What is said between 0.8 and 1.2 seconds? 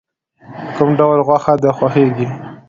ډول